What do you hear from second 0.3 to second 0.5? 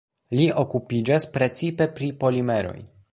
Li